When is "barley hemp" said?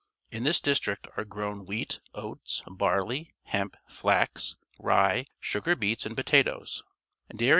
2.65-3.77